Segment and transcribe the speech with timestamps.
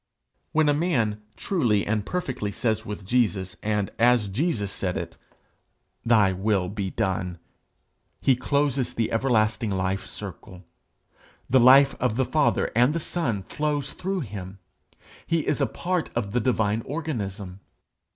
[0.51, 5.15] When a man truly and perfectly says with Jesus, and as Jesus said it,
[6.03, 7.37] 'Thy will be done,'
[8.19, 10.63] he closes the everlasting life circle;
[11.47, 14.57] the life of the Father and the Son flows through him;
[15.27, 17.59] he is a part of the divine organism.